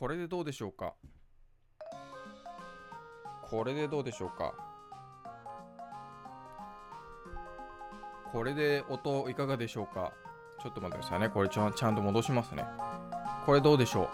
[0.00, 0.94] これでどうでしょうか？
[3.50, 4.54] これでどうでしょうか？
[8.32, 10.14] これで音いかがでしょうか？
[10.62, 11.28] ちょっと待ってくださいね。
[11.28, 12.64] これちゃちゃんと戻しますね。
[13.44, 14.08] これどうでしょう？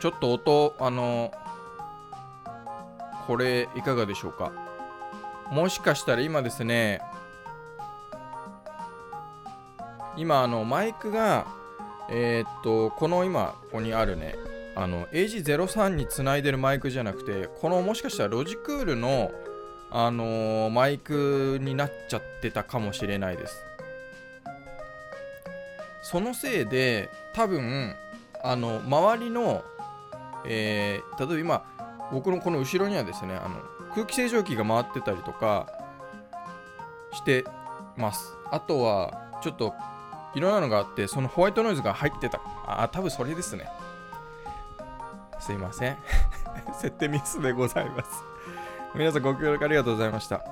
[0.00, 1.32] ちょっと音、あの
[3.26, 4.52] これいかがでしょうか？
[5.50, 7.00] もしかしたら今ですね、
[10.16, 11.48] 今あのマイクが、
[12.10, 14.36] えー、っと、この今、ここにあるね、
[14.76, 19.32] あの AG03 につないでるマイクじゃなくて、このもしかしたらロジクールの
[19.96, 23.64] あのー、マイクになっちゃってたかもしれないです。
[26.02, 27.94] そのせいで、多分、
[28.42, 29.62] あの、周りの、
[30.46, 33.56] えー、例えば今、僕のこの後ろにはですね、あの
[33.94, 35.68] 空気清浄機が回ってたりとか
[37.12, 37.44] して
[37.96, 38.34] ます。
[38.50, 39.74] あとは、ちょっと、
[40.34, 42.40] いろんなのがあって、そのホワイトノイズが入ってた。
[42.66, 43.68] あ、多分それですね。
[45.40, 45.98] すいません。
[46.80, 48.24] 設定ミスでございます。
[48.94, 50.44] 皆さんご協力ありがとうございました。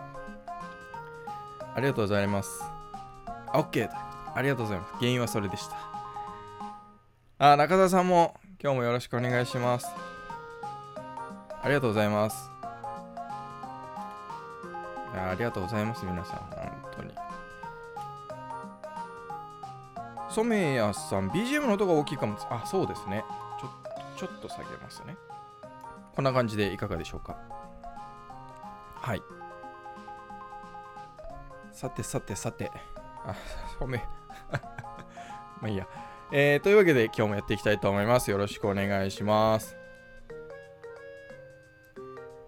[1.75, 2.63] ありがとうございます。
[3.53, 3.89] OK
[4.35, 4.95] ありがとうございます。
[4.95, 5.77] 原因はそれでした。
[7.39, 9.87] あ、中澤さんも今日もよろしくお願いします。
[11.63, 12.51] ありがとうございます。
[15.15, 16.52] ありがとうございます、皆さん。
[20.33, 22.37] 染谷さん、BGM の音が大きいかも。
[22.51, 23.25] あ、そうですね。
[23.61, 23.69] ちょ
[24.17, 25.17] ちょっと下げますね。
[26.15, 27.37] こんな感じでいかがでしょうか。
[28.95, 29.23] はい。
[31.73, 32.71] さてさてさて。
[33.25, 33.35] あ
[33.79, 33.99] ごめ
[35.61, 35.87] まあいいや。
[36.33, 38.31] えー、というわけで今日もやっていきたいと思います。
[38.31, 39.77] よろしくお願いします。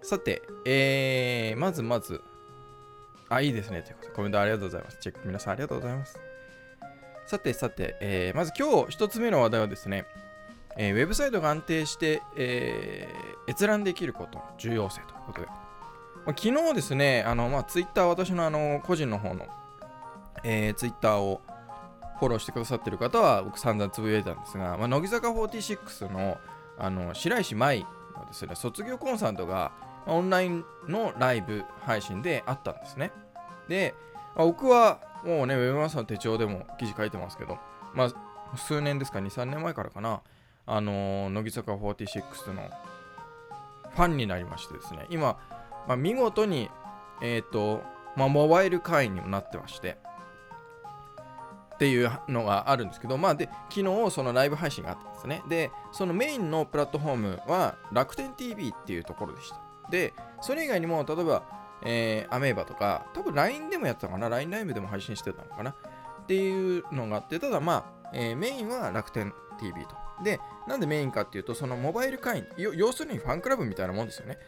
[0.02, 2.22] さてえー、まずまず。
[3.28, 3.82] あいいですね。
[3.82, 4.98] ということでコメントありがとうございます。
[5.00, 6.33] チェック皆さんありがとうございます。
[7.26, 10.06] さてさて、えー、まず今日一つ目の話題はですね、
[10.76, 15.48] えー、ウェブサイトが安定して、えー、閲覧できることの重要性ということで
[16.26, 19.46] まあ、昨日ですね、あの、まあ、ツイッター、私のあの、個人の方の、
[20.42, 21.42] えー、ツイッターを
[22.18, 26.38] フォローしてくださってる方は、僕散々つぶやいたんですが、まあ、乃木坂46の、
[26.78, 27.80] あの、白石舞
[28.16, 29.72] のですね、卒業コンサートが、
[30.06, 33.12] オンラインのライブ配信であったんですね。
[33.68, 33.94] で、
[34.34, 37.58] まあ、僕は、もうね、ウェブマスターの手帳でも記事書いてますけど、
[37.94, 40.20] まあ、数年ですか、2、3年前からかな、
[40.66, 42.70] あのー、乃木坂46の
[43.90, 45.38] ファンになりましてですね、今、
[45.86, 46.70] まあ、見事に、
[47.22, 47.82] えっ、ー、と、
[48.16, 49.96] まあ、モバイル会員にもなってまして、
[51.74, 55.42] っていうのがあるんですけど、まあ、で、昨日そのライブ配信があったんですね。
[55.48, 59.60] で、そのメインのプラットフォームは楽天 TV っていうところでした。
[59.90, 61.42] で、それ以外にも、例えば、
[61.84, 65.74] えー、アメーバとか、多分 LINE でもやってたかな、LINE ライブでも配信してたのかなっ
[66.26, 69.96] ていうのがあって、ただまあ、えー、メインは楽天 TV と。
[70.22, 74.38] で、なんでメインかっていうと、そのモバイル会員、要するにファンクラブみたいなもんですよね。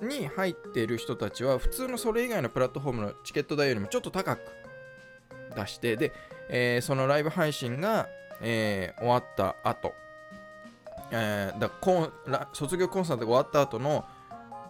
[0.00, 4.40] に入ってる人たちは普通のそれ以外のプラットフォームのチケット代よりもちょっと高く
[5.54, 6.12] 出してで、
[6.48, 8.08] えー、そのライブ配信が、
[8.40, 9.94] えー、終わった後、
[11.10, 12.12] えー、だコン
[12.52, 14.04] 卒業コンサートが終わった後の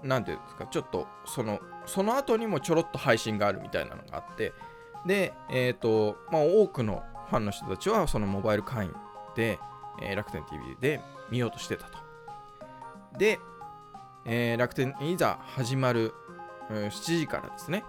[0.03, 4.53] 何ていうんですかちょっとそのその後にもちょろっと配信があるみたいなのがあって
[5.07, 8.93] でえっ、ー、とまあ多くのファンの人たちはそのモバイル会員
[9.35, 9.59] で、
[10.03, 11.01] えー、楽天 TV で
[11.31, 11.99] 見ようとしてたと。
[13.19, 13.39] で
[14.27, 16.15] えー、楽天いざ始まる、
[16.71, 17.85] うん7時からですね、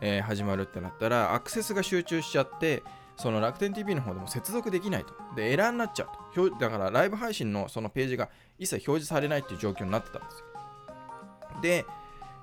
[0.00, 2.84] えー、始まるってなったらアクセスが集中しちゃって
[3.16, 5.12] その楽天 TV の方でも接続できないと。
[5.34, 6.58] でエラーになっちゃうと。
[6.58, 8.28] だからライブ配信のそのページが
[8.58, 10.46] 一切表示されないっていう状況になってたんですよ。
[11.60, 11.84] で、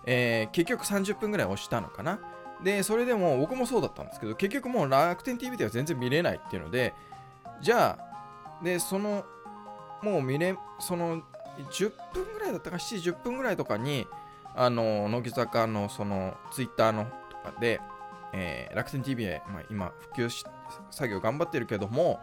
[0.06, 2.20] えー、結局30分ぐらい押したのかな。
[2.64, 6.94] でそれでも僕もそうだったんですけど結局もう楽天 TV では全然見れないっていうので
[7.62, 9.24] じゃあでその
[10.02, 11.22] もう見れその
[11.72, 14.08] 10分ぐらいだったか7時10分ぐらいとかに
[14.56, 17.80] あの乃木坂のそのツイッターのとかで、
[18.34, 20.46] えー、楽天 TV へ、まあ、今普及し
[20.92, 22.20] 作業頑張ってるけども、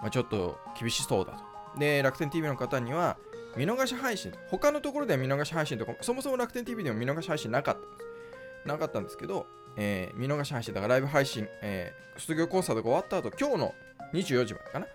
[0.00, 1.78] まあ、ちょっと厳しそうだと。
[1.78, 3.16] で楽天 TV の方には
[3.56, 4.32] 見逃し配信。
[4.48, 7.80] 他のところでは見逃し配信とかそもそも楽天 TV でも見逃し配信なかった。
[7.80, 13.74] んですなかったんですけど、えー、見逃し配信だからライブ配信、えー、卒業コンサートが終わった後今日の
[14.12, 14.86] 24時までかな。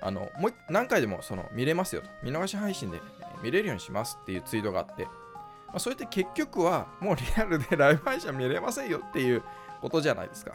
[0.00, 2.08] あのもう何回でもその見れますよと。
[2.22, 3.00] 見逃し配信で
[3.42, 9.42] 見れるようにしますっていうツイートがあって、まあ、それって結局はもうリアルで ライブ配信は見れませんよっていう
[9.80, 10.52] ことじゃないですか。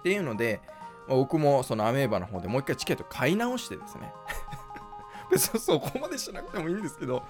[0.00, 0.60] っていうので、
[1.06, 4.12] まあ、僕もそのアメーバの方でもう一回チケット買い直してですね。
[5.30, 7.22] 別 にそこまでしなくてもいいんですけど、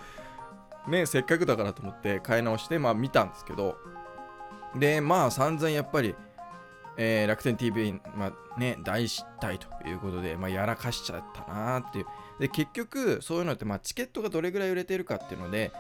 [0.89, 3.77] ね、せっかくだからと思って買い直して、まあ見たんですけど、
[4.75, 6.15] で、まあ散々やっぱり、
[6.97, 12.07] えー、楽天 TV、まあね、大失態ということで、まあ、やらかしちゃったなっていう。
[12.39, 15.73] で、結局、そういうのって、まあ、チケットがどれぐらい売れてるかっていうので、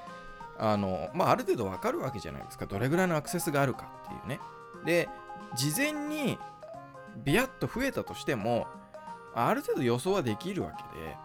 [0.58, 2.66] あの、まあ、ある程度わかるわけじゃないですか。
[2.66, 4.40] どれぐらいのアクセスがあるかっていうね。
[4.84, 5.08] で、
[5.56, 6.38] 事前に
[7.24, 8.66] ビヤッと増えたとしても、
[9.34, 11.16] ある程度予想はできるわけで、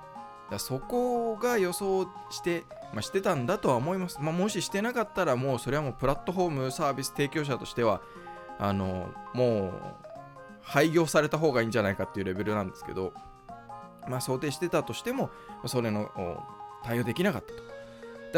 [0.52, 4.20] だそこが予想して、まあ、してたんだとは思います。
[4.22, 8.02] まあ、もししてなかったら、もうそれはもうプラットフォームサービス提供者としては、
[8.60, 9.72] あの、もう
[10.62, 13.14] 廃業された方がいいんじゃないかっていうレベルなんですけど、
[14.08, 15.30] まあ、想定してたとしても、
[15.66, 16.44] それの
[16.84, 17.58] 対応できなかったと。
[17.58, 17.70] だか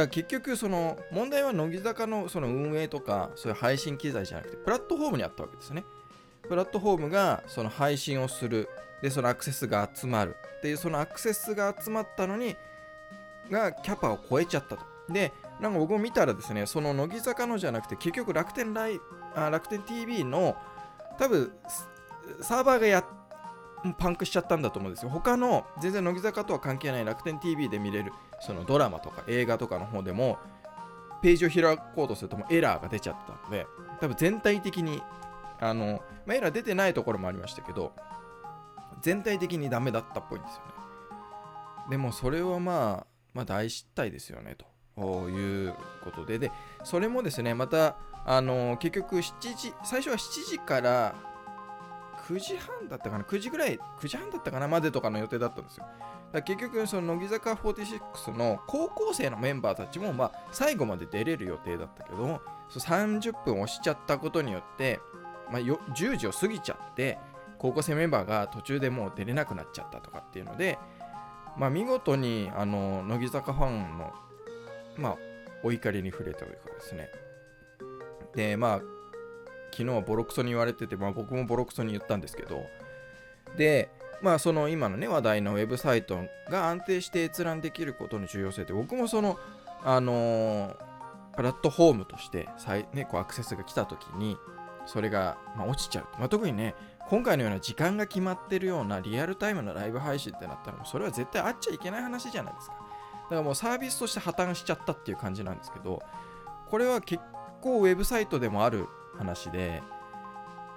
[0.01, 5.83] ら結局、その問題は乃木坂のその運営とか、そういう配信機材じゃなくて、プラットフォームにあったわけですね。
[6.47, 8.69] プラットフォームがその配信をする。
[9.01, 10.35] で、そのアクセスが集まる。
[10.57, 12.55] っていう、そのアクセスが集まったのに、
[13.49, 14.85] がキャパを超えちゃったと。
[15.09, 18.99] で、なんか僕も見たらですね、その乃木坂のじゃなくて、結局楽天ライ
[19.35, 20.55] あ楽天 TV の
[21.17, 21.51] 多分
[22.41, 23.03] サーバーがや
[23.97, 25.09] パンクしちゃったんだと思うんですよ。
[25.09, 30.37] 他の全然乃木坂とは関係ない楽天 TV で見れるそのドラマとか映画とかの方でも
[31.21, 33.65] ページを開こうとするともエラーが出ちゃったので
[33.99, 35.01] 多分全体的に
[35.59, 37.93] あの、まあ、エラー出てないところもありましたけど
[39.01, 40.71] 全体的にダメだったっぽいんですよね。
[41.89, 44.55] でもそれはまあ、まあ大失態ですよね
[44.95, 45.73] という
[46.03, 46.51] ことで、で、
[46.83, 51.15] それもですね、また、あの結局7時、最初は7時から
[52.27, 55.85] 9時半だったかな、9時ぐらい、9時半だったかな、までとかの予定だったんですよ。
[56.33, 64.99] だ結局、その乃木坂46の高校生のメンバーたちも、まあ、最後まで出れる予定だったけど、30分押しちゃったことによって、
[65.49, 67.17] まあ、10時を過ぎちゃって、
[67.59, 70.77] 高校生メンバーが途中でもう出れなくなっちゃったとかっていうので、
[71.57, 74.13] まあ、見事にあの乃木坂ファンの、
[74.97, 75.17] まあ、
[75.63, 77.09] お怒りに触れたというかですね。
[78.35, 78.81] で、まあ、
[79.71, 82.65] 昨日はボロクソに言われてて、まあ、僕もボロクソに言ったんですけど、
[83.57, 83.89] で、
[84.21, 86.19] まあ、その今のね、話題のウェブサイト
[86.49, 89.37] が安定して閲覧できることの重要性って、僕もその、
[89.83, 90.75] あのー、
[91.35, 92.49] プラットフォームとして
[92.93, 94.37] ね、こうアクセスが来たときに、
[94.85, 96.05] それが、まあ、落ちちゃう。
[96.17, 96.73] まあ、特にね、
[97.09, 102.75] 今回のような時間が決まってるようなリアルタイムのライブ配信ってなったら、それは絶対あっちゃいけない話じゃないですか。
[102.75, 106.01] だからもうサービスとして破綻しちゃったっていう感じなんですけど、
[106.69, 107.23] これは結
[107.61, 108.87] 構ウェブサイトでもある
[109.17, 109.81] 話で、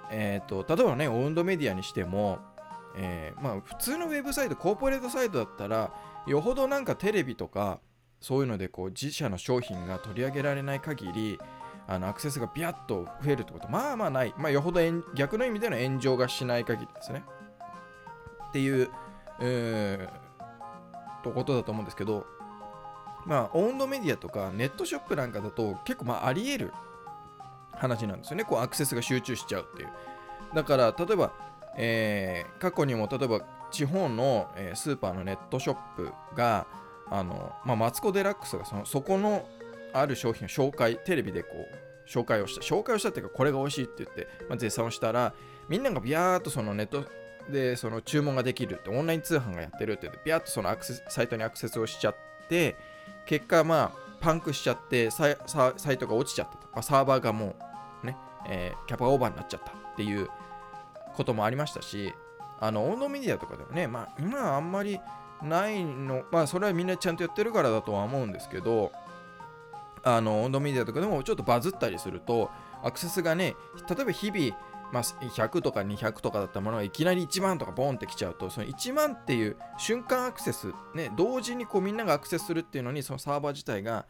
[0.09, 2.39] えっ、ー、と、例えばね、オウンドメディアにしても、
[2.95, 5.91] えー、まあ普通のウェブサイト、コーポレートサイトだったら、
[6.27, 7.79] よほどなんかテレビとか、
[8.19, 11.39] そういうのでこう自社の商品が取り上げられない限り、
[11.91, 13.67] あのアクセスがビャッと増えるってこと。
[13.67, 14.79] まあまあない、まあ、よほど
[15.13, 17.23] 逆の意味での炎上がしない限りですね。
[18.49, 18.89] っていう、
[19.41, 22.25] えー、とことだと思うんですけど。
[23.25, 26.73] まあオウンドメディアとかネットショップなんかだと結構まああり得る
[27.73, 28.45] 話なんですよね。
[28.45, 29.89] こうアクセスが集中しちゃうっていう。
[30.55, 31.31] だから例えば、
[31.77, 36.65] えー、過去にも例えば地方の、え、スーパーのネットショップが
[37.11, 39.45] あの、まあ、マツコ・デラックスがそのそこの
[39.93, 42.61] ある商品を紹介、テレビでこう、紹介をした。
[42.61, 45.33] 紹介をしたっていうか、これが美味しいって言って、まあ、絶賛をしたら、
[45.69, 47.05] みんながビャーっとそのネット
[47.49, 52.15] でその注文ができるって、オンライン通販がやってるって言って、ビャーっとそのアクセスサイトにアクセスをしちゃっ
[52.49, 52.75] て、
[53.25, 57.55] 結果、まあ、パンクしちゃってサイ、サイトが落ちちゃったとか、サーバーがも
[58.03, 58.17] う、ね、
[58.47, 60.29] えー、キャパオーバーになっちゃったっていう
[61.15, 62.13] こともありましたし、
[62.59, 64.99] あの、オンドメディアとかでもね、まあ、今はあんまり
[65.41, 68.91] ないの、まあ、それはみんなちゃんとやってるからだとは思うんですけど、
[70.03, 72.49] あの、温度メディアとかでもちょっとバズったりすると、
[72.83, 73.55] アクセスがね、
[73.89, 74.57] 例えば日々、
[74.91, 84.05] まあ、100とか200とかだったものがいきなり1万とかボンってきちゃうと、その1万っていう瞬間アクセス、ね、同時にこうみんながアクセスするっていうのに、そのサーバー自体が、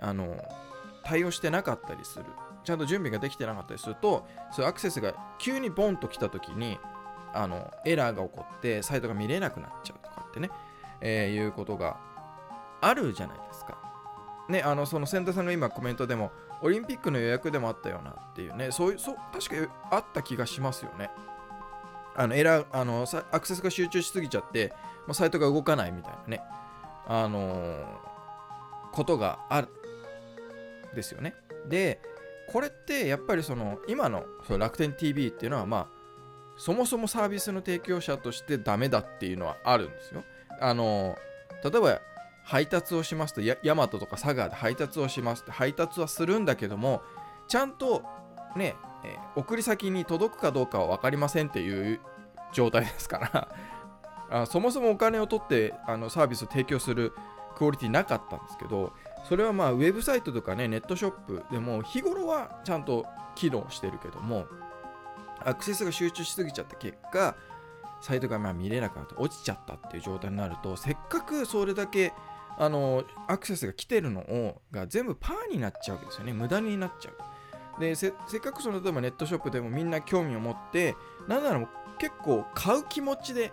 [0.00, 0.36] あの、
[1.04, 2.24] 対応してなかったりする。
[2.64, 6.78] ちゃんと準備ができてなかったりすると、そういうアクセスが急にボンと来た時に、
[7.34, 10.50] あの、エラーが起こって、サイトが見れなくなっちゃうとかってね、
[11.00, 11.98] えー、いうことが
[12.80, 13.81] あるじゃないですか。
[14.52, 16.30] ね、あのその千田さんが今コメントでも
[16.60, 21.10] オリンピックの予約でもあったよなっていうね、そういう、そう確かにあった気がしますよね。
[22.14, 24.68] あのエラーあのアクセスが集中しすぎちゃって、
[25.06, 26.42] もうサイトが動かないみたいなね、
[27.06, 27.84] あのー、
[28.92, 29.68] ことがある
[30.94, 31.34] ですよね。
[31.68, 32.00] で、
[32.52, 35.86] これってやっぱりその今のその楽天 TV っていうのは、まあ、
[36.58, 40.22] そもそもサービスの提供者としてダメだっていうのはあるんですよ。
[40.60, 41.16] あの、
[41.64, 42.00] 例えば
[42.44, 47.02] 配達をしますとヤマトとか佐賀で配達をしますって配達はするんだけども
[47.48, 48.02] ちゃんと
[48.56, 52.00] ね、えー、送り先に届くかどうかは分かりませんっていう
[52.52, 53.18] 状態ですか
[54.30, 57.12] らあそもそもお金を取ってあのサービスを提供する
[57.56, 58.92] クオリティなかったんですけど
[59.28, 64.46] それはまあウェブサイトとかねネットショップでも日頃はちゃんと機能してるけども
[65.44, 67.34] アクセスが集中しすぎちゃった結果
[68.00, 72.12] サイトがまあ見れなくなって落ちちゃったっていう状態になるとせっかくそれだけ
[72.58, 76.32] あのアクセスが来てるのをが全部パーになっちゃうわけですよね。
[76.32, 77.80] 無駄になっちゃう。
[77.80, 80.94] でせっかくその例えばネットショップでもみんな興味を持って
[81.26, 81.68] なんなら
[81.98, 83.52] 結構買う気持ちで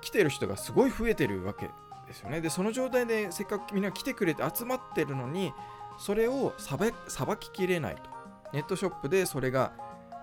[0.00, 1.68] 来てる人がすごい増えてるわけ
[2.06, 2.40] ですよね。
[2.40, 5.52] でその状態でせっかくみんな来てくれて集まってるのに
[5.98, 8.02] それをさばききれないと。
[8.52, 9.72] ネットショップでそれが、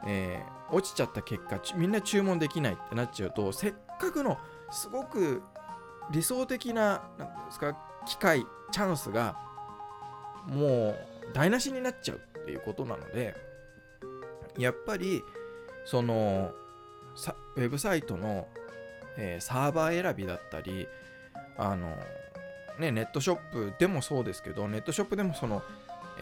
[0.08, 4.38] えー、落ちちゃった結果みんな注文できないってなっちゃうとせっかくの
[4.72, 5.41] すごく
[6.12, 9.38] 理想的ななんですか機会チャンスが
[10.48, 10.96] もう
[11.34, 13.36] 台無しになっちゃうっていうことなので
[14.58, 15.24] やっぱり
[15.86, 16.51] その
[17.55, 18.48] ウェブサイトの、
[19.17, 20.88] えー、サーバー選びだったり
[21.58, 21.96] あの
[22.79, 25.62] ねネットショップでもそうですけどネットショップでもその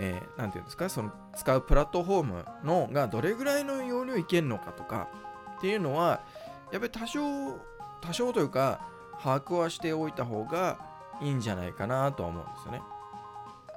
[0.01, 5.09] えー、て言うんですかその使うプラットフォームのがどれぐらいの容量いけるのかとか
[5.57, 6.21] っていうのは
[6.71, 7.21] やっぱり多少
[8.01, 8.88] 多少というか
[9.21, 10.79] 把握はしておいた方が
[11.21, 12.81] いいんじゃないかなとは思うんですよね。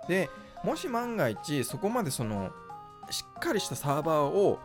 [0.09, 0.31] で
[0.65, 2.51] もし万が一そこまでその
[3.11, 4.59] しっかりしたサーバーを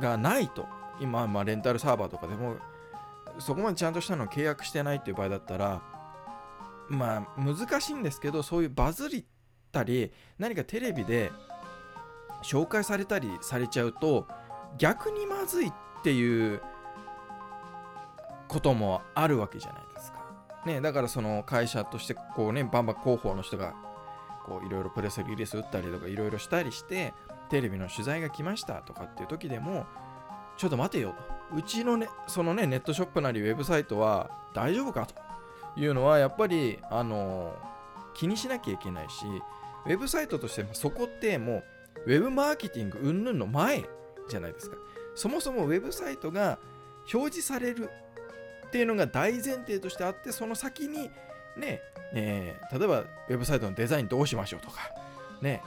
[0.00, 0.66] がないと
[1.00, 2.56] 今、まあ、レンタルサーバーとかでも
[3.38, 5.82] そこまでちゃんとしたのを契約してないっていう場合だったら
[6.88, 9.26] まあ難しいんですけどそういうバズり
[9.72, 11.32] たり何かテレビで
[12.42, 14.26] 紹介されたりされちゃうと
[14.78, 16.60] 逆にまずいっていう
[18.48, 20.18] こともあるわけじゃないですか。
[20.64, 23.74] ね、だからその会社としてこうねバンバン広報の人が
[24.44, 27.14] こういろいろプレスリリース打ったりとかいろいろしたりして
[27.50, 29.86] テレビの取材が来ましたとかっていう時でも
[30.56, 31.14] ちょっと待てよ
[31.50, 35.14] とうちのねそのねネットショップなりウェブサイトは大丈夫かと
[35.80, 37.54] いうのはやっぱりあの
[38.14, 39.24] 気にしなきゃいけないし
[39.84, 41.62] ウェブサイトとしてもそこっても
[42.06, 43.84] うウェブマーケティング云々の前
[44.28, 44.76] じゃないですか
[45.14, 46.58] そもそもウェブサイトが
[47.12, 47.90] 表示される
[48.76, 51.10] っていうのが大前提としてあってその先に
[51.56, 51.80] ね、
[52.12, 54.90] え、例えばウェブサイトのデザインどうしましょうとか
[55.40, 55.62] ね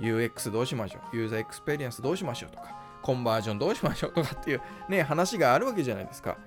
[0.00, 6.38] UX どうしましょうユーザーエクスペリエンスどうしましょうとかコンバージョンどうしましょうとかっていうね話があるわけじゃないですか。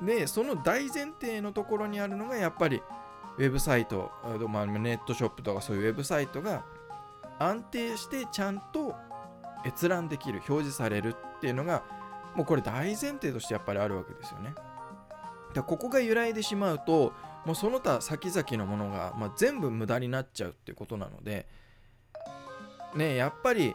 [0.00, 2.80] でその大前提のところにあるのがやっぱり
[3.38, 6.62] ウェブサイト、ネットショップとかそういうウェブサイトが
[7.40, 8.94] 安定してちゃんと
[9.66, 11.82] 閲覧できる表示されるっていうのが
[12.34, 14.54] もうこれ大前提としてやっぱりあるわけですよね。
[15.54, 17.12] でここが揺らいでしまうと
[17.44, 21.46] もうその他先々のものが、まあ、全部無駄になっちゃうっていうことなので
[22.94, 23.74] ねやっぱり、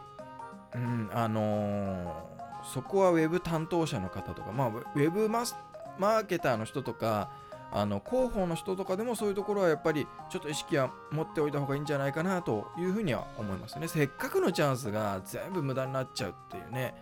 [0.74, 7.30] うんあのー、そこはウェブ担当者の方とか、まあ、ウェブマーケターの人とか
[7.72, 13.88] あの広報の人とかでもそういうところはやっぱりちょっと意識は持っておいた方がいいんじゃないかなというふうには思いますね。
[13.88, 16.94] せっかくのチャンスが全部無駄になっちゃうっていうね。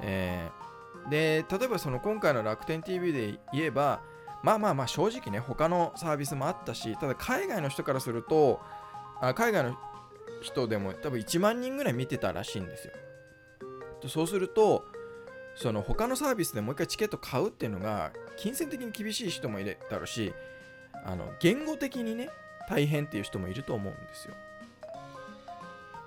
[0.00, 0.68] えー、
[1.10, 4.00] で、例えばその今回の楽天 TV で言えば、
[4.42, 8.60] まあまあまあ正直ね、他のサービスもあったし、ただ海外の人からすると、
[9.20, 9.76] あ海外の
[10.42, 12.92] 人でも多分1万人ぐらい見てたらしいんですよ。
[14.08, 14.84] そうすると、
[15.58, 20.32] その他のサービスでもう一回チケット買うっていうのが金銭的に厳しい人もいるだろうし
[21.04, 22.30] あの言語的にね
[22.68, 24.34] 大変っていう人もいると思うんですよ。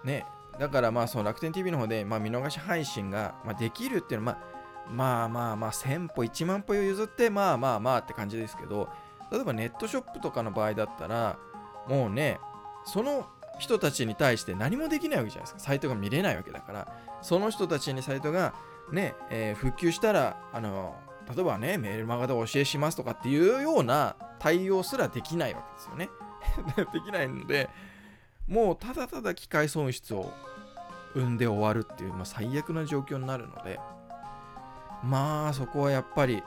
[0.05, 0.25] ね
[0.58, 8.89] だからまあその楽天 TV の方で、まあ、見逃し配信が、まあ、できるっていうのは、まあ、まあまあまあ1000歩1万歩を譲ってまあまあまあって感じですけど
[9.31, 11.38] 例えばネットショップとかの場合だったら
[11.88, 12.39] もうね
[12.85, 13.27] その
[13.59, 16.88] 人たちに対して何もできないわけじゃないですかサイトが見れないわけだから
[17.21, 18.53] その人たちにサイトが
[18.91, 20.95] ね、えー、復旧したら、あの、
[21.33, 26.09] 例えばね、メールマガでお教えしますとかっていうような対応すらできないわけですよね。
[26.93, 27.69] できないので、
[28.47, 30.31] もうただただ機械損失を
[31.13, 33.79] 生んで終わるっていう、まあ、最悪な状況になるので、
[35.03, 36.43] まあそこはやっぱり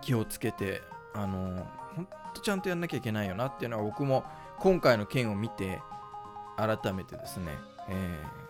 [0.00, 0.82] 気をつけて、
[1.14, 4.24] あの、ほんとちゃんとやんなきゃいけないよなっていうのは僕も
[4.58, 5.80] 今回の件を見て
[6.56, 7.52] 改めてですね、
[7.88, 8.46] えー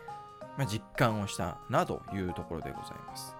[0.56, 3.36] まあ、実感をしたなというところでございます。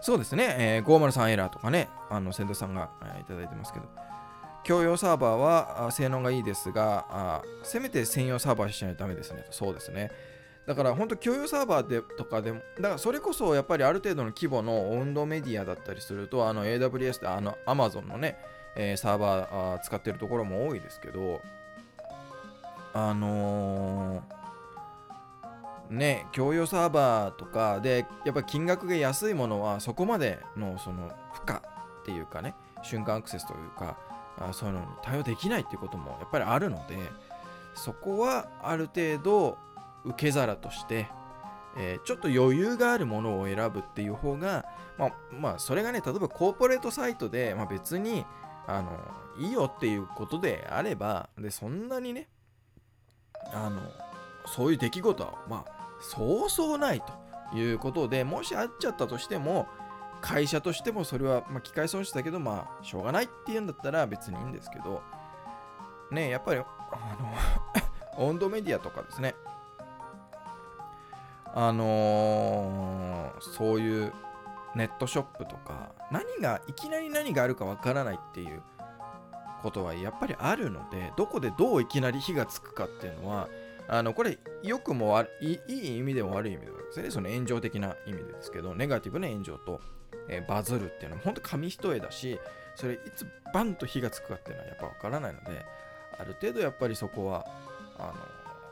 [0.00, 3.86] そうですね、えー、503エラーとかね、あの、先田さんが、えー、いただいてますけど、
[4.64, 9.46] 共用サーバーは性能がいいですがあ、せめて専用サーバーしないとダメですね。
[9.50, 10.10] そうですね。
[10.68, 18.36] だから本当共用サーバーでとかでも、だからそれこそやっぱりある程度の規模の温度メディアだったりすると、あの AWS であの Amazon のね、
[18.76, 21.40] えー、サーバーあ使ってるところも多いですけど、
[22.92, 24.38] あのー
[25.90, 31.60] ね、共用サーバーとかで、やっぱり金額が安いものは、そこまでのその負荷っ
[32.04, 33.96] ていうかね、瞬間アクセスというか、
[34.38, 36.98] あそういうのに対応できないっていうこともやっぱりあるので、
[37.74, 39.56] そこはある程度
[40.04, 41.08] 受け皿として、
[41.76, 44.64] えー、ちょっと余裕があるものを選ぶっていう方が、
[44.98, 48.24] まあ、まあ、それがね、例えばコーポレートサイトで、まあ、別に、
[48.66, 48.90] あの、
[49.38, 52.28] いいよっていうことであれば、で、そんなにね、
[53.52, 53.80] あの、
[54.46, 57.02] そういう出来事は、まあ、そうそうない
[57.50, 59.68] ということで、もしあっちゃったとしても、
[60.20, 65.02] 会社としてもそれは、まあ、機械損失だけど、まあ、しょうがないっていうんだったら別にいいんですけど、
[66.10, 66.64] ね、やっぱり、あ
[67.20, 67.34] の
[68.26, 69.36] 温度メディアとかですね、
[71.60, 74.12] あのー、そういう
[74.76, 78.62] ネットショップとか何がいきなり何があるかわからないっていう
[79.60, 83.48] ことはやっぱりあるのでどこでどういきなり火がつくかっていうのは
[83.88, 87.10] あのこれ良くもいい意味でも悪い意味でもですね。
[87.10, 89.80] その炎上的な意味ですけどネガティブな炎上と、
[90.28, 92.38] えー、バズるっていうのは本当紙一重だし
[92.76, 95.66] それいつバンと火がつくかっていうのはやっぱわからないので
[96.20, 97.44] ある程度やっぱりそこは
[97.98, 98.12] あ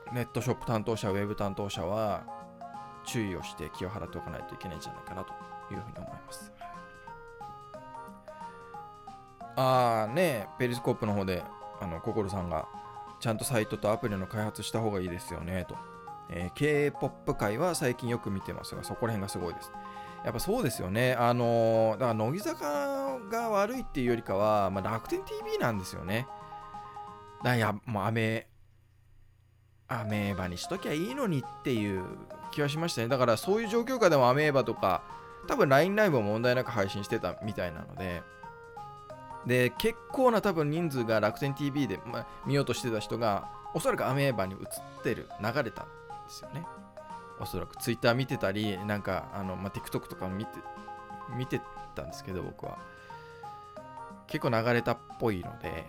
[0.07, 2.36] のネットショップ担当者ウェブ担当者は
[3.07, 5.33] 注意をして気を払っておかないといけないんじゃないかなと
[5.73, 6.53] いうふうに思います。
[9.57, 11.43] あーね、ペリスコープの方で、
[11.81, 12.69] あの、心さんが、
[13.21, 15.77] ちゃんとサイトとアプリの開発した方がいいですよね、と。
[16.29, 19.73] えー、K-POP 界は最近よく見てますが、そこら辺がすごいです。
[20.25, 21.15] やっぱそうですよね。
[21.15, 26.27] あのー、だから乃木坂が悪いっていうよりかは、まあ、楽天 TV なんですよね。
[27.43, 28.49] だや、もうアメ、
[29.89, 32.05] アメーバにしときゃいいのにっていう
[32.51, 33.09] 気はしましたね。
[33.09, 35.03] だからそういう状況下でもアメーバとか、
[35.47, 38.23] 多分 LINE ライブも問題なく配信してたみたいなので、
[39.47, 45.91] で、結構な多分人数が楽天 TV で、ま見ようとしてた人が、おそらくアメーバに映ってる、流れたんで
[46.29, 46.67] すよね。
[47.39, 50.59] おそらく Twitter 見てたり、なんか、あの、ま、TikTok とか見て、
[51.37, 51.61] 見て
[51.95, 52.79] たんですけど、僕は。
[54.27, 55.85] 結構流れたっぽいので、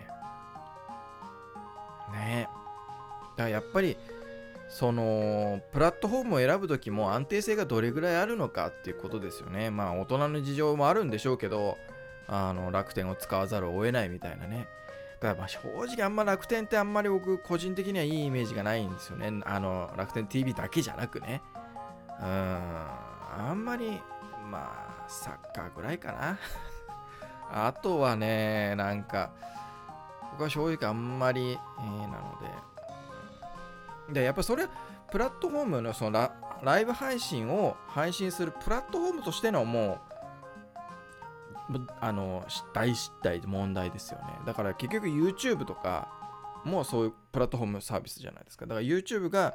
[2.12, 2.48] ね
[3.36, 3.96] だからやっぱり、
[4.68, 9.70] そのプラットフォームを選ぶ時も安定性がどれぐらいあるのかっていうことですよね。
[9.70, 11.78] まあ大人の事情もあるんでしょうけど、
[12.26, 14.68] あの楽天を使わざるを得ないみたいなね。
[15.20, 15.60] だからま正
[15.96, 19.40] 直あんま楽天ってあんまり僕個人的にはいいイメージがないんですよね。
[19.44, 21.42] あの楽天 TV だけじゃなくね。
[22.20, 24.00] うん、あんまり
[24.50, 26.38] まあサッカーぐらいかな。
[27.50, 29.30] あとはね、なんか
[30.32, 32.77] 僕は正直あんまり、えー、なので、
[34.12, 34.66] で、やっぱそれ、
[35.10, 36.30] プラットフォームのその
[36.62, 39.98] ライブ配信を配信するプラットフォームとしてのも
[41.70, 44.24] う、あの、大失態問題ですよね。
[44.46, 46.08] だから結局 YouTube とか
[46.64, 48.66] もそういうプラットフォームサービスじゃないですか。
[48.66, 49.54] だから YouTube が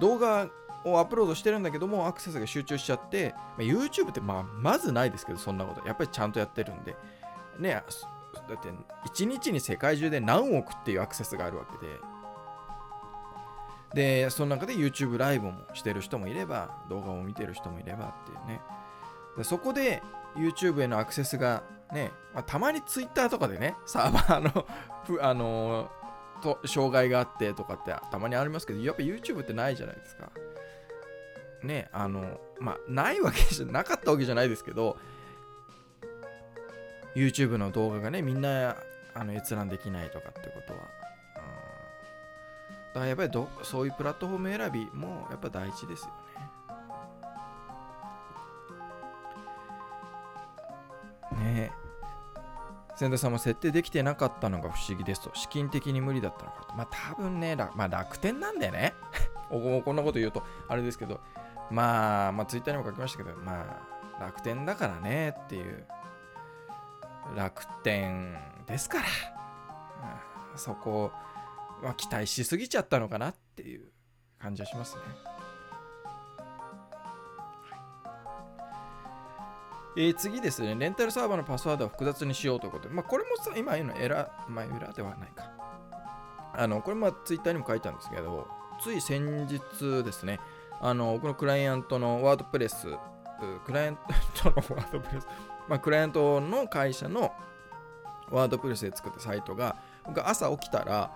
[0.00, 0.48] 動画
[0.84, 6.94] をアップロードしてるんだけどもアクセスが集中しちゃって、ま、YouTube ってまあまずないですけどそんなことやっぱりちゃんとやってるんで
[7.58, 7.82] ね
[8.48, 8.68] だって
[9.22, 11.92] 1日に世界中で何億っていうアクセスがあるわけで
[13.96, 18.60] で、その中で YouTube ライブもしてる人もいれば、動画を見てる人もいればっていうね。
[19.38, 20.02] でそこで
[20.36, 24.66] YouTube へのアクセスがね、まあ、たまに Twitter とかでね、サーバーの
[25.22, 25.90] あの
[26.42, 30.30] と障害があってとかってたまにありますけど、やっぱ YouTube ってないじゃないですか。
[31.62, 34.98] ね、あの、まあ、ないわけじゃなかったわけじゃないですけど、
[37.14, 38.76] YouTube の動画がね、みんな
[39.14, 40.80] あの閲覧できないとかってことは
[42.96, 46.12] だからやっぱりどそういうプラットフォーム選びもやっぱ大事ですよ
[51.36, 51.42] ね。
[51.42, 52.96] ねえ。
[52.96, 55.30] 千田さんも設定できてなかったのが不思議ですと。
[55.34, 56.74] 資金的に無理だったのかと。
[56.74, 58.94] まあ多分ね、まあ、楽天なんだよね。
[59.50, 61.20] こんなこと言うとあれですけど、
[61.70, 63.60] まあ、まあツイッターにも書きましたけど、ま
[64.18, 65.86] あ楽天だからねっていう。
[67.36, 68.34] 楽天
[68.66, 69.04] ですから。
[70.56, 71.12] そこを
[71.82, 73.86] は期待しすぎちゃったのかなっていう
[74.38, 75.02] 感じはしますね。
[79.98, 85.50] えー、次ですね、レンタルサーバーのパスワードを複雑にしようということで、まあ、これもさ、今言うのエラー、まあ、エラーではないか。
[86.54, 88.46] あの、これもツイッターにも書いたんですけど、
[88.82, 89.58] つい先日
[90.04, 90.38] ですね、
[90.82, 92.88] あの、僕のクライアントのワードプレス、
[93.64, 93.98] クライアン
[94.34, 95.26] トのワードプレス、
[95.66, 97.32] まあ、クライアントの会社の
[98.30, 101.10] ワードプレスで作ったサイトが、僕朝起きたら、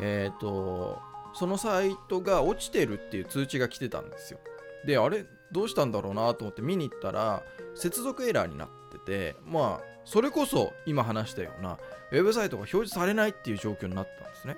[0.00, 1.00] えっ、ー、と、
[1.34, 4.40] そのサイトが落ちてるっていう通知が来てたんですよ。
[4.86, 7.42] で、あれどうしたんだろうなと思って見に行ったら、
[7.74, 11.78] 接続エラーになってて、まあ、それこそ今話したような、
[12.12, 14.56] ウェブサイトが表示されないっていう状況になったんですね。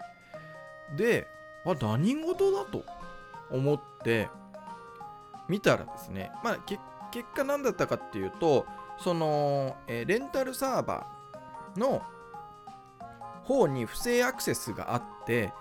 [0.96, 1.26] で、
[1.64, 2.84] あ、何事だと
[3.50, 4.28] 思って、
[5.48, 6.80] 見たらですね、まあ、結
[7.34, 8.66] 果何だったかっていうと、
[8.98, 12.02] その、えー、レンタルサーバーの
[13.44, 15.52] 方に不正アクセスがあって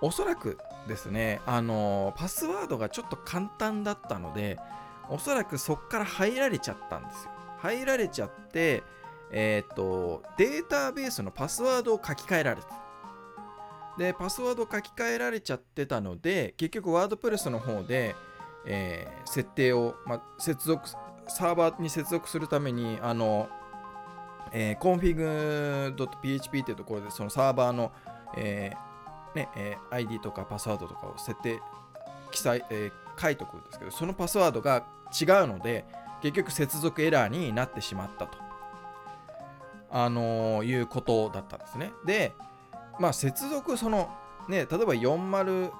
[0.00, 4.58] おそらくですね、あのパスワードがちょっと簡単だったので、
[5.08, 7.30] おそらくそこから入られちゃったんですよ。
[7.58, 8.82] 入られちゃって、
[9.30, 12.68] えっ、ー、と、データベースのパスワードを書き換えられた。
[13.98, 18.14] で、パスワード書き換えられちゃってたので、結局ワードプレスの方で、
[18.66, 20.88] えー、設定を、ま接続、
[21.26, 23.48] サーバーに接続するために、あの、
[24.52, 27.92] えー、config.php っていうところで、そのサーバーの、
[28.36, 28.87] えー
[29.38, 31.60] ねえー、ID とかパスワードとかを設定、
[32.32, 34.84] 記載、えー、書いとくんですけど、そのパスワードが
[35.18, 35.84] 違うので、
[36.22, 38.38] 結局接続エラーになってしまったと、
[39.90, 41.92] あのー、いうことだったんですね。
[42.04, 42.32] で、
[42.98, 44.10] まあ、接続、その、
[44.48, 45.70] ね、例えば40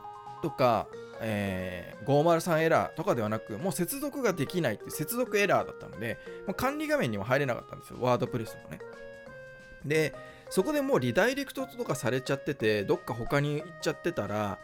[0.42, 0.86] とか、
[1.20, 8.78] えー、503エラーとかではなく、もう接続ができないって接続エラーだったので、もう管理画面にも入れなかったんですよ、ワードプレスのね。
[9.84, 10.14] で、
[10.50, 14.58] そこでもうリダイレクトとかされちゃってて、どっか他に行っちゃってたら、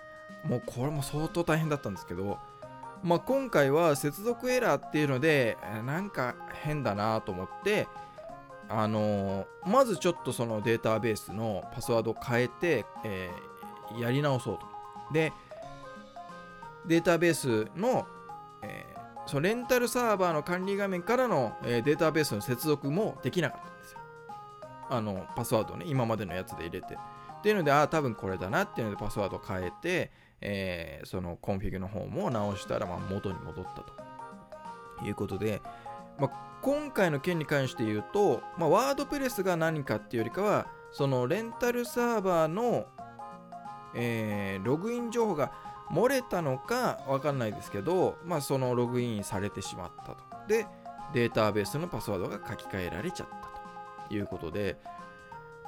[0.45, 2.39] もうこれも相当大変だったんですけど、
[3.03, 7.87] まあ、今回は接続エラーっていうので、なんか変だなと思って、
[8.69, 14.67] あのー、まずちょっとそのデータベースのパスワードを変えて、えー、やり直そうと。
[15.13, 15.35] で、
[16.87, 18.07] データベースの、
[18.63, 23.99] えー、そのレンタルサーバーの管理画面からの、えー、データベースの接続もできなかったんですよ。
[24.97, 26.95] あの、パスワードね、今までのやつで入れて。
[26.95, 35.61] っていうので、ああ、多分これだなっていうのでパスワード変えて、えー、そのコンフィグの方も直したら、まあ、元に戻ったということで、
[36.19, 42.87] まあ、今回の件に関して言うと、まあ、ワードプレスが何かっていうよりかは、そのレンタルサーバーの、
[43.95, 45.53] えー、ログイン情報が
[45.91, 50.17] 漏れたのかわかんないですけど、まあ、そのログインされてしまったと。
[50.49, 50.67] で、
[51.13, 53.54] データベースのパスワードが書き換えられちゃった
[54.11, 54.77] いうことで、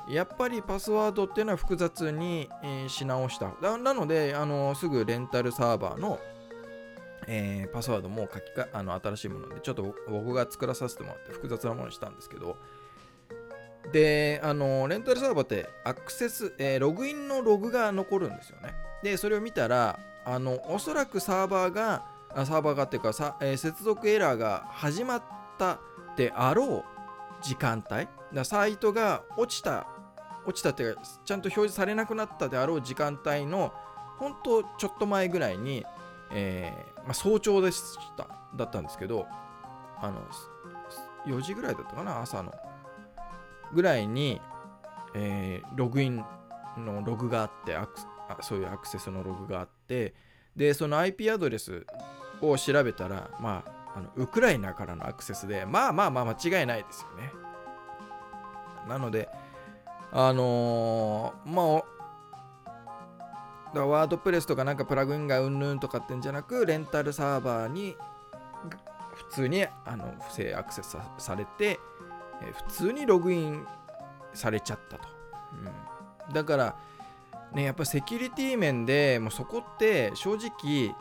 [0.09, 3.53] やっぱりパスワードっていうのは複雑に、え、し直した。
[3.79, 6.21] なので、あのすぐレンタルサーバーの、
[7.27, 12.57] えー、パスワードも書きかあの新しいもので、ちょっと僕が作らさせてもらって複雑なものにしたんですけど、
[13.93, 18.75] で、あのレンタルサーバーってアクセス、えー、ログインのログが残るんですよね。
[19.03, 22.05] で、それを見たら、あのおそらくサーバーが、
[22.45, 25.23] サーバーがっていうかさ、え、接続エラーが始まっ
[25.59, 25.79] た
[26.17, 26.85] であろう
[27.43, 29.87] 時間帯、だサイトが落ちた
[30.47, 33.73] 落ちたっていうかちゃんと表示されなくなったであろう時間帯の
[34.19, 35.85] 本当ちょっと前ぐらいに、
[36.33, 37.81] えー、まあ、早朝でし
[38.17, 39.27] ただったんですけど
[40.01, 40.21] あの
[41.27, 42.55] 4時ぐらいだったかな朝の。
[43.73, 44.41] ぐらいに、
[45.15, 46.25] えー、ログイン
[46.79, 47.99] のログがあってアク
[48.43, 50.15] そういうアクセスのログがあって
[50.55, 51.85] でその IP アドレス
[52.41, 57.46] を調べたらまああのウクライナからのアクセスでまあまあまあ間違いないですよね。
[58.89, 59.29] なので
[60.13, 61.97] あのー、まあ、
[63.75, 67.97] だワードプレスとかなんかプラグインがうんぬんとかってんじゃなく、レンタルサーバーに
[69.15, 71.79] 普通にあの不正アクセスされて、
[72.43, 73.67] え普通にログイン
[74.33, 75.09] されちゃったと。
[76.29, 76.77] うん、だから、
[77.53, 80.95] ね、やっぱセキュリティ面でもうそこって正直、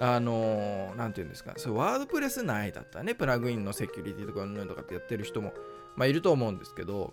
[0.00, 5.52] あのー、て言うんですか、そワードプレス内だったね、プラグインのセキュリティとかうんぬんとかってやってる人も、
[5.96, 7.12] まあ、いると思うんですけど、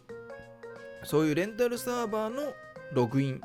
[1.03, 2.53] そういうレンタルサーバーの
[2.93, 3.41] ログイン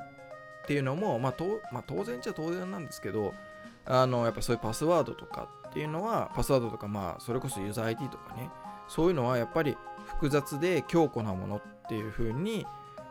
[0.64, 1.35] っていうのも、まあ
[1.73, 3.35] まあ、当然っちゃ当然なんですけど、
[3.87, 8.51] あのやっぱそういうパスワードとかっていうのは、パスワードとか、まあ、それこそユーザー ID とかね、
[8.88, 12.67] そういうのはやっぱり複雑で強固なものっていう風に、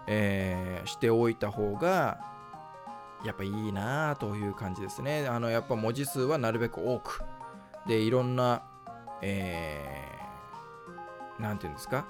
[0.08, 2.20] えー、しておいた方が、
[3.24, 5.28] やっぱいいなという感じですね。
[5.28, 7.22] あの、やっぱ文字数はなるべく多く。
[7.88, 8.64] で、いろんな、
[9.22, 12.06] えー、なんていうんですか、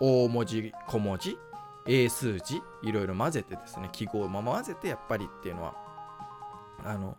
[0.00, 1.38] 大文字、小文字
[1.86, 5.74] 英数字いろいろ混ぜてですね記号を混ぜてやっぱりっていうのは
[6.84, 7.16] あの、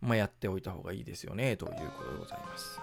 [0.00, 2.80] まあ、やっておいた方がいいですよねということでございます。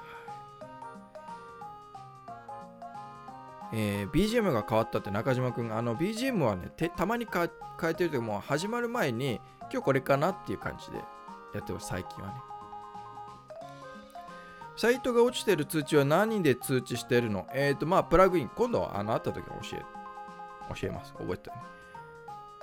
[3.73, 7.49] えー、BGM が変わったって中島くん、あの BGM はね、たまに変
[7.89, 10.99] えてるとも始まる前に今日これかなっていう感じで
[11.53, 12.35] やってます、最近はね。
[14.77, 17.47] サイトが落ちてる通知は何で通知してるの？
[17.53, 18.49] えっ、ー、と、まあ、プラグイン。
[18.49, 19.85] 今度はあの、会った時に教えて
[20.73, 21.13] 教えます。
[21.13, 21.55] 覚えてね。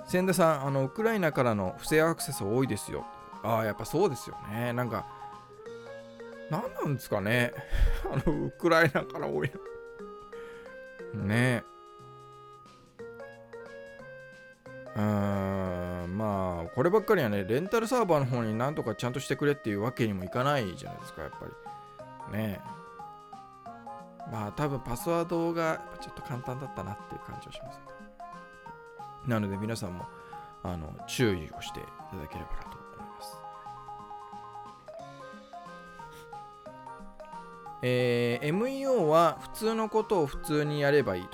[0.07, 3.05] 千田さん、あの、ウクライナからの不正アクセス多いですよ。
[3.43, 4.73] ああ、やっぱそうですよね。
[4.73, 5.05] なんか、
[6.49, 7.53] 何なんですかね。
[8.11, 9.51] あの、ウクライナから多い
[11.13, 11.23] の。
[11.25, 11.63] ね
[14.95, 21.37] うーん、まあ、こればっかりはね、レンタルサーバーの方になんとかちゃんとしてくれっていうわけにもいかないじゃないですか、やっぱ
[22.31, 22.37] り。
[22.37, 22.83] ねえ
[24.31, 27.92] まあ、多分パスワードがちょっと簡単だったなっていう感じはしますね。
[29.27, 30.05] なので皆さんも、
[30.63, 33.37] あの注意をしていただければなと思います。
[37.81, 41.27] えー MEO は普通のことを普通にやればいい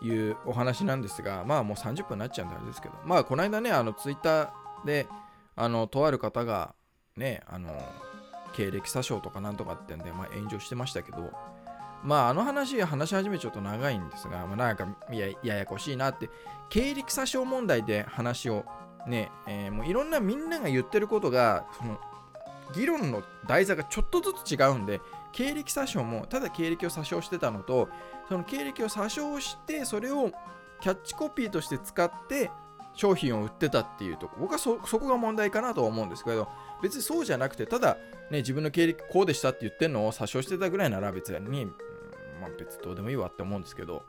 [0.00, 4.50] というお話なんですが、まあもう30分になっちゃうんであれですけど、まあこの間ね、あのツイッター
[4.84, 5.06] で、
[5.56, 6.74] あのとある方が
[7.16, 7.70] ね、あの
[8.54, 11.30] 経歴詐称とかなんとかってんで、まあ、炎上してましたけど、
[12.04, 16.28] まああの話話し始めちょっと長いんですが、まあ、なんかやややこしいなって、
[16.68, 18.64] 経歴詐称問題で話を
[19.06, 21.98] ね、えーもういろんなみんなが言ってることが、その
[22.74, 25.00] 議論の台座がちょっとずつ違うんで、
[25.32, 27.88] 経歴詐称もただ経歴を詐称してたのと、
[28.28, 30.30] その経歴を詐称して、それを
[30.80, 32.50] キャッチコピーとして使って
[32.94, 36.48] 商品を売ってたっていうとこ、僕はそこが問題かなと思うんですけど、
[36.82, 37.96] 別にそうじゃなくて、ただ、
[38.30, 41.70] ね、自分の経歴こうでしたって言ってんのを詐称してたぐらいなら別に、
[42.40, 44.04] まあ、別どうでもいいわって思うんですけど、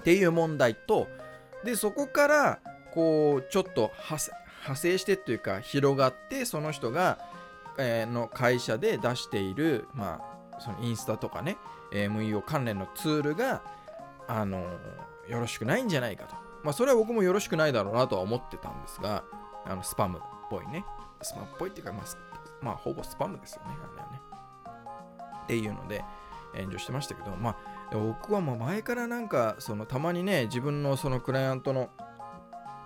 [0.00, 1.08] っていう問題と、
[1.64, 2.60] で、そこから、
[2.92, 7.18] こう、ちょっと派生してっていうか、広がって、その人が、
[7.78, 10.20] えーの会社で出している、ま
[10.52, 11.56] あ、そのインスタとかね、
[11.92, 13.62] MEO 関連のツールが、
[14.28, 14.64] あの
[15.28, 16.36] よろしくないんじゃないかと。
[16.62, 19.24] まあ、それは僕もよろしくないだろうなとは思ってたんですが、
[19.64, 20.84] あのスパムっぽいね。
[21.22, 24.20] スパムっぽいっていうか、まあ、まあ、ほぼスパムですよね、あれはね。
[25.44, 26.04] っていうので、
[26.54, 31.90] 炎上してましたけど、まあ、僕はもう前からなんか、そのたまにね、自分のそのクライアントの、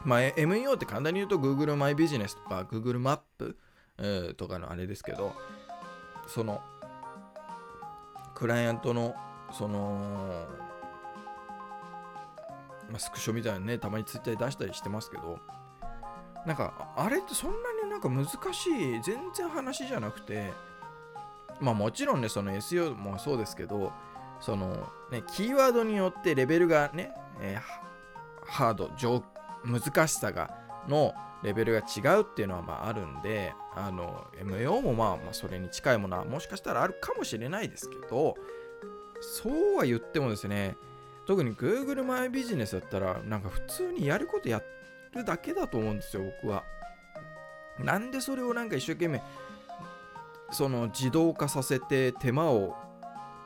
[0.05, 3.57] まあ、MEO って簡単に言うと Google マイビジネスとか Google マップ、
[4.37, 5.35] とかのあれですけど、
[6.27, 6.61] その、
[8.35, 9.15] クライアントの、
[9.53, 10.47] その、
[12.91, 15.39] まあ、スクショみたいなね、たまにツイッターで出したりしてますけど、
[16.47, 20.53] なんか、あれってそんなになんか難しい、全然話じゃなくて、
[21.61, 23.93] まあもちろんね、その SEO もそうですけど、
[24.41, 27.85] そのね、キーワードによってレベルがね、えー
[28.47, 29.23] ハード、上
[29.65, 30.51] 難しさが、
[30.89, 38.37] のレベルが違うっていうのはまああるんで、あの、MAO もまあまあそれに近いものはもしかしたらあるかもしれないですけど、
[39.21, 40.77] そうは言ってもですね、
[41.27, 44.63] 特に Google マイビジネスだったら、なんか普通にやることや
[45.15, 46.65] るだけだと思うんですよ、僕は。
[47.79, 49.23] なんでそれをなんか一生懸命、
[50.55, 52.77] その自動化させて手間を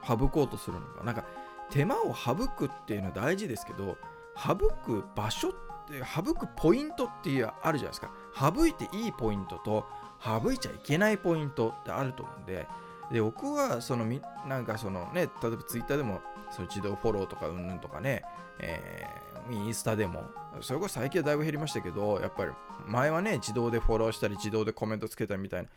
[0.06, 1.04] 省こうとするのか。
[1.04, 1.24] なんか
[1.70, 3.96] 手間を省くっていうのは大事ですけど、
[4.36, 5.52] 省く場所っ
[5.86, 8.10] て、省くポイントっていうあるじゃないですか。
[8.34, 9.86] 省いていいポイントと、
[10.20, 12.66] 省いちゃいけないポイントってあると思うんで、
[13.10, 18.22] で、僕はそのみ、なんかそのね、例えば Twitter でも、その自動フォローとかうんぬんとかね、
[18.60, 20.24] えーインスタでも、
[20.60, 22.52] それこそ最近はだいぶ減りましたけど、やっぱり
[22.86, 25.68] 前はね、自動でフォローしたり、自動でコメントつけたりみたいな、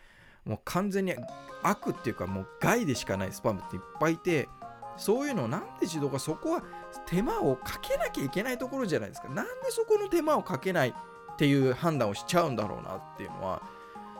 [0.46, 1.16] もう完全に
[1.64, 4.50] 悪っていうか、もう害でしかないスパムっていっぱいいて、
[4.98, 6.64] そういうのをなんで自動化、そこは
[7.06, 9.30] 手間をかけなきゃいけないところじゃないですか。
[9.30, 13.62] なんでそこの手間をかけないっていう判断をしちゃうんだろうなっていうのは、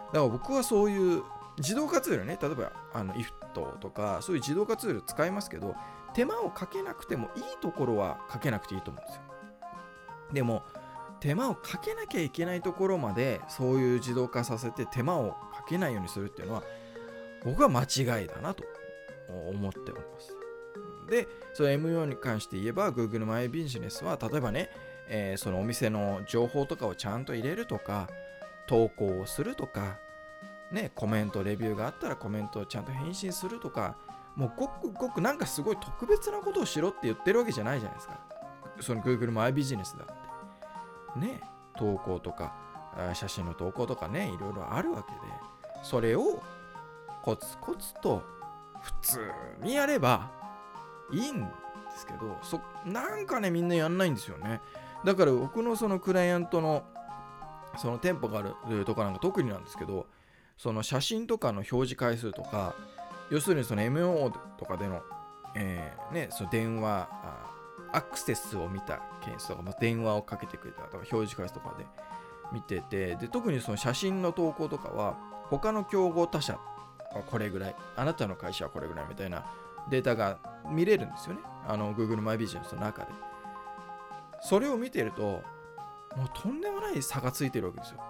[0.08, 1.24] だから僕はそういう
[1.58, 5.76] 自動化ツールね、例えばあの IFT とか、そういう自動化ツール使いますけど、
[6.14, 9.22] 手間をかけなくてもいいところはかけなくていいと思うんですよ。
[10.34, 10.64] でも、
[11.20, 15.36] 手間をかけなきゃいけないところまでそういう自動化させて手間を
[15.72, 16.64] けないようにするっていうのは
[17.44, 18.64] 僕は間違いだなと
[19.50, 20.36] 思っております。
[21.10, 24.70] で、その MO に関して言えば Google マイビジネスは例えばね、
[25.08, 28.08] えーそのお店の情報とかをちゃんと入れるとか
[28.68, 29.98] 投稿をするとか
[30.72, 33.98] ね、コメント、レビューがあったらコメントをちゃんと返信するとか
[34.36, 38.20] もうごくごくなんかすごい特別なことをしろって言ってるわけじゃないじゃないですか。
[38.80, 40.08] その Google マイビジネスだっ
[41.16, 41.20] て。
[41.20, 41.42] ね、
[41.78, 42.56] 投稿とか、
[43.14, 45.18] 写真の投稿とかね、いろいろあるわけで、
[45.82, 46.42] それを
[47.24, 48.24] コツコツと
[48.82, 50.32] 普通にやれば
[51.12, 51.48] いいんで
[51.96, 54.62] すけど、そなんかね、みんなやんないんですよね。
[55.04, 56.84] だから僕のそのクライアントの
[57.78, 60.08] その店舗があるとかなんか特になんですけど、
[60.58, 62.76] その写真とかの表示回数とか、
[63.30, 65.02] 要するにその MO とかでの、
[65.56, 67.10] えーね、その電話、
[67.94, 71.86] アクセスを見た件数とか、まあ、電話をかけてくれたとか、表示回数とかで
[72.52, 75.18] 見てて、で特にその写真の投稿とかは、
[75.52, 79.46] 他の競合他社はこれぐらい、あなたの会社はこれぐらいみたいな
[79.90, 80.40] データが
[80.72, 81.42] 見れるんですよね。
[81.68, 83.10] あの Google マイビジネスの中で。
[84.42, 85.44] それを見てると、
[86.16, 88.02] もうとんでもない差がついてるわけですよ。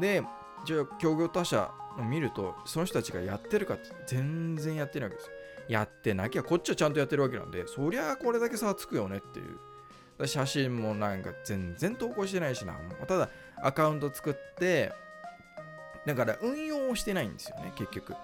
[0.00, 0.22] で、
[0.64, 5.32] じゃあ競合他社を見ると、その人たちがやってるかって全然やってないわけですよ。
[5.68, 9.58] やってなきゃ、こっちはちゃんとやってるわけなんで、そりゃこれだけ差はつくよねっていう。
[10.26, 12.74] 写真もなんか全然投稿してないしな。
[13.06, 13.28] ただ、
[13.62, 14.92] アカウント作って、
[16.06, 18.14] だから運用をしてないんですよね、結局。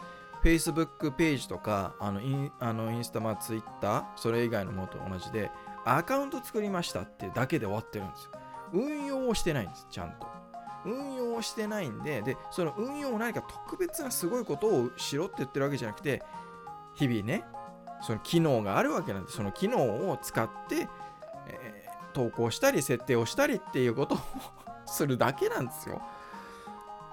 [0.43, 5.51] Facebook ページとか、あのインあのインスタ、まあ、Twitter、それ以外のものと同じで、
[5.85, 8.31] アカウント作りましたっていうだけで終わってるんですよ。
[8.73, 10.27] 運用をしてないんです、ちゃんと。
[10.85, 16.23] 運用をしてないんで、で、その運用を何か特別なすごいことをしろって言ってるわけじゃなくて、
[16.95, 17.45] 日々ね、
[18.03, 19.79] その機能があるわけなんで、その機能
[20.11, 20.89] を使って、
[21.49, 24.19] えー、投稿したり、設定をしたりっていうことを
[24.87, 26.01] するだけなんですよ。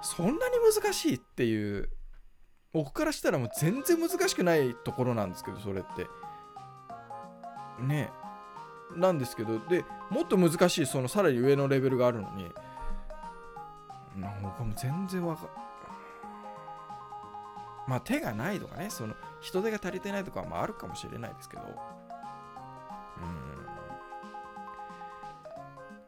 [0.02, 1.90] そんなに難しいっていう、
[2.74, 6.08] 僕からしたらもう全然難しくないところなんですけど、それって。
[7.82, 8.12] ね。
[8.96, 12.52] なんですけど、で、もっと難しい、そのさらに上のレベルがあるのに、
[14.16, 15.48] なんかも全然わか
[17.88, 21.64] まあ手がないとかね、その人手が足りてないとかもあるかもしれないですけど、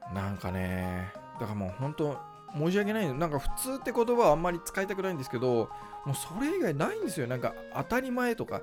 [0.10, 2.20] うん、なんかね、だからもう本当、
[2.54, 5.70] 申し訳ないなんか普通って言葉はあんまり使いたくないんですけど、
[6.06, 7.28] もうそれ以外ないんですよ。
[7.28, 8.62] なんか当たり前とか、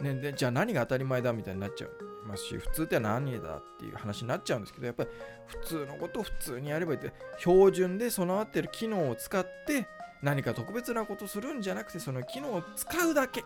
[0.00, 1.90] ね、でじゃあ何が当たり前だみたいになっちゃい
[2.26, 5.10] ますし、普通って何だっていう話になっちゃうんですけど、やっぱり
[5.46, 9.86] 普通のことを普通にやればいいって、標準で備わってる機能を使って
[10.22, 13.42] 何か特別なことするんじゃなくて、その機能を使うだけ。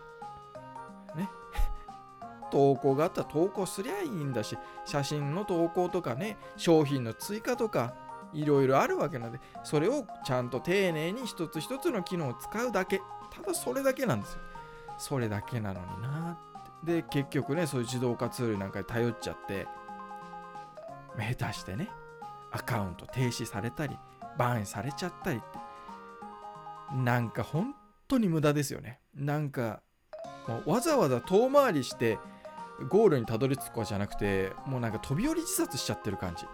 [1.15, 1.29] ね。
[2.51, 7.93] 投稿があったら投稿すりゃいいんだし、写真の投稿とかね、商品の追加とか、
[8.33, 13.01] いろいろあるわけなので、それをちゃんと丁寧に一つ一つの機能を使うだけ。
[13.31, 14.39] ただそれだけなんですよ。
[14.97, 16.49] それだけなのになって
[16.83, 19.67] で結局ねそういう自動化ツールなんかに頼っちゃって
[21.17, 21.89] 下手してね
[22.51, 23.97] アカウント停止されたり
[24.37, 27.75] バンされちゃったりってなんか本
[28.07, 29.81] 当に無駄ですよねなんか
[30.47, 32.17] もうわざわざ遠回りして
[32.89, 36.45] ゴールにたどり着くかじゃなくてもうなんか飛び降り自殺しちゃってる感じ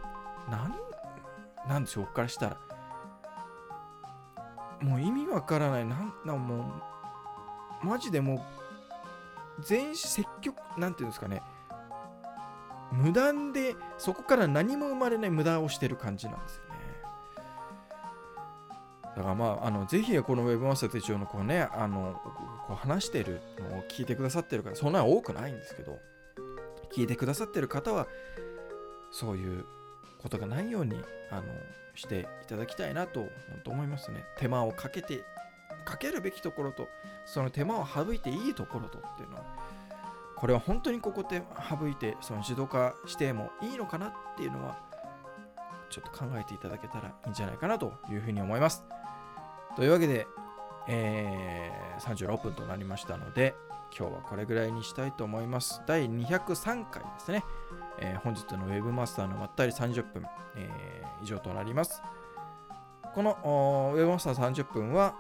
[0.49, 0.75] なん
[1.67, 2.57] なんでしょう僕からしたら
[4.81, 5.85] もう意味わからない。
[5.85, 6.65] なんなんも
[7.83, 11.41] うマジでもう全積極なんていうんですかね。
[12.91, 16.75] 無断でそこから何も生まれない無駄をしてる感じなんですよね。
[19.15, 22.19] だからまああのぜひこの Web マスター手帳のこうねあの
[22.67, 25.97] こう話してるのを聞いてくださってる方そんな多くないんですけど
[26.93, 28.07] 聞いてくださってる方は
[29.11, 29.65] そういう
[30.25, 31.43] ことがないようにあの
[31.93, 33.29] していただきたいなと
[33.67, 34.25] 思いますね。
[34.37, 35.23] 手間をかけて
[35.85, 36.87] かけるべきところと
[37.27, 39.43] その手間を省いていいところとっていうのは
[40.35, 44.79] これは本当にここで省いてその自動化してもいいのかなっていうのは
[45.91, 48.83] ちょっと考えていただけたらいいんじゃないかなというふうに思います。
[49.75, 50.25] というわけで、
[50.87, 53.53] えー、36分となりましたので
[53.97, 57.43] 今日はこれぐらいにしたいと思います第203回ですね、
[57.99, 62.01] えー、本日の Web マスターのまったり30分、えー、以上となります
[63.15, 65.15] この Web マスター30分は、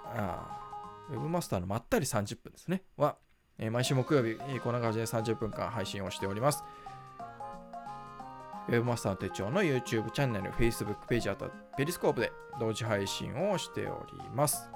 [1.09, 2.83] ウェブマスターのまったり30分ですね。
[2.97, 3.15] は、
[3.57, 6.63] えー、毎週木曜日、こんな感じで30分間配信をしております。
[8.67, 14.74] ウェブマスター手帳の YouTube チャンネル、Facebook ページ、あとペリスコープで同時配信をしております。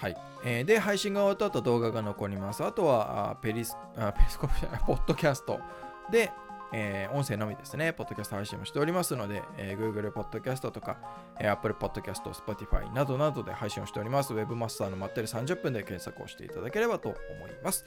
[0.00, 0.16] はい。
[0.44, 2.64] えー、で、配信が終わった後動画が残ります。
[2.64, 5.60] あとは、あペリス、あペリスコープじゃない、 ポッドキャスト
[6.10, 6.30] で、
[6.72, 10.98] えー、音声のみですね、ポッドキャスト配信もしておりますので、えー、Google Podcast とか、
[11.40, 14.32] えー、Apple Podcast、Spotify などなどで配信をしております。
[14.32, 17.84] Webmaster のまったり30分で検索をしていただければと思います。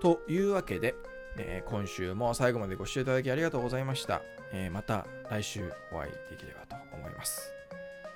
[0.00, 0.94] というわけで、
[1.36, 4.22] えー、今週も最後までご視聴いただきありがとうございました。
[4.52, 7.52] えー、また来週お会いできればと思います。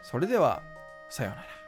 [0.03, 0.63] それでは、
[1.11, 1.64] さようなら。